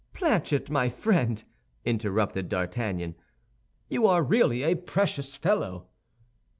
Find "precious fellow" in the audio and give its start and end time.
4.73-5.89